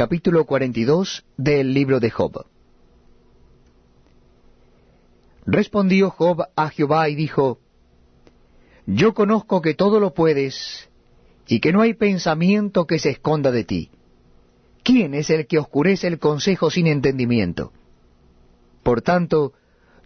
[0.00, 2.46] capítulo 42 del libro de Job.
[5.44, 7.58] Respondió Job a Jehová y dijo,
[8.86, 10.88] Yo conozco que todo lo puedes,
[11.46, 13.90] y que no hay pensamiento que se esconda de ti.
[14.84, 17.70] ¿Quién es el que oscurece el consejo sin entendimiento?
[18.82, 19.52] Por tanto,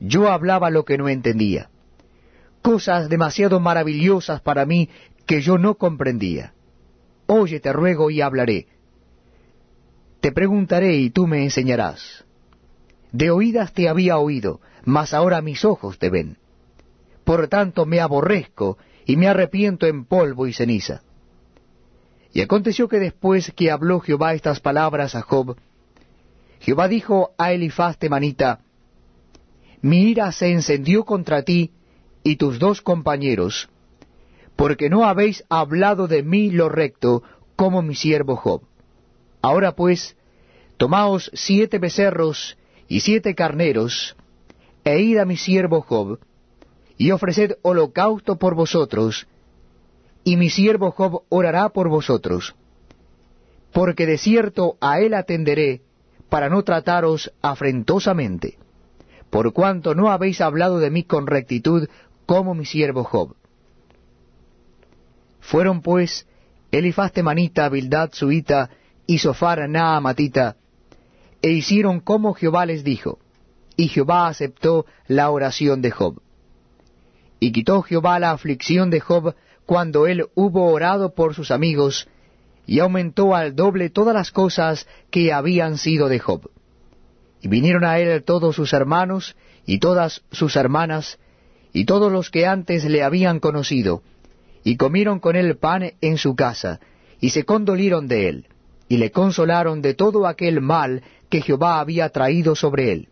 [0.00, 1.70] yo hablaba lo que no entendía,
[2.62, 4.88] cosas demasiado maravillosas para mí
[5.24, 6.52] que yo no comprendía.
[7.28, 8.73] Oye, te ruego y hablaré.
[10.24, 12.24] Te preguntaré y tú me enseñarás.
[13.12, 16.38] De oídas te había oído, mas ahora mis ojos te ven.
[17.24, 21.02] Por tanto me aborrezco y me arrepiento en polvo y ceniza.
[22.32, 25.58] Y aconteció que después que habló Jehová estas palabras a Job,
[26.60, 28.60] Jehová dijo a Elifaz temanita,
[29.82, 31.72] Mi ira se encendió contra ti
[32.22, 33.68] y tus dos compañeros,
[34.56, 37.22] porque no habéis hablado de mí lo recto,
[37.56, 38.62] como mi siervo Job.
[39.44, 40.16] Ahora pues,
[40.78, 42.56] tomaos siete becerros
[42.88, 44.16] y siete carneros,
[44.84, 46.18] e id a mi siervo Job,
[46.96, 49.26] y ofreced holocausto por vosotros,
[50.24, 52.54] y mi siervo Job orará por vosotros.
[53.70, 55.82] Porque de cierto a él atenderé,
[56.30, 58.56] para no trataros afrentosamente,
[59.28, 61.86] por cuanto no habéis hablado de mí con rectitud
[62.24, 63.36] como mi siervo Job.
[65.40, 66.26] Fueron pues
[66.72, 68.70] Elifaz temanita, Bildad suita
[69.06, 70.56] y Sofar naamatita,
[71.42, 73.18] e hicieron como Jehová les dijo,
[73.76, 76.20] y Jehová aceptó la oración de Job.
[77.40, 79.34] Y quitó Jehová la aflicción de Job
[79.66, 82.08] cuando él hubo orado por sus amigos,
[82.66, 86.50] y aumentó al doble todas las cosas que habían sido de Job.
[87.42, 91.18] Y vinieron a él todos sus hermanos, y todas sus hermanas,
[91.72, 94.02] y todos los que antes le habían conocido,
[94.62, 96.80] y comieron con él pan en su casa,
[97.20, 98.46] y se condolieron de él,
[98.88, 103.08] y le consolaron de todo aquel mal que Jehová había traído sobre él.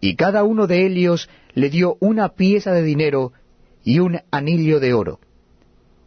[0.00, 3.32] Y cada uno de ellos le dio una pieza de dinero
[3.84, 5.20] y un anillo de oro.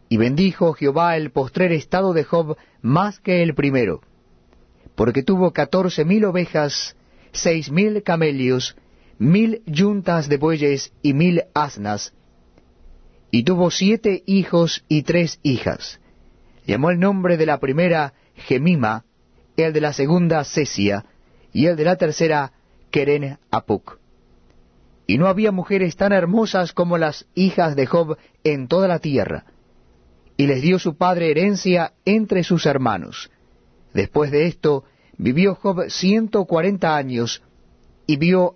[0.10, 4.02] Y bendijo Jehová el postrer estado de Job más que el primero,
[4.96, 6.96] porque tuvo catorce mil ovejas,
[7.32, 8.76] seis mil camellos,
[9.18, 12.14] mil yuntas de bueyes y mil asnas,
[13.32, 16.00] y tuvo siete hijos y tres hijas.
[16.66, 19.06] Llamó el nombre de la primera Gemima,
[19.56, 21.06] el de la segunda Cesia,
[21.54, 22.52] y el de la tercera
[22.92, 24.00] Keren Apuk.
[25.08, 29.46] Y no había mujeres tan hermosas como las hijas de Job en toda la tierra.
[30.38, 33.30] Y les dio su padre herencia entre sus hermanos.
[33.94, 34.84] Después de esto,
[35.18, 37.42] vivió Job ciento cuarenta años,
[38.08, 38.56] y vio a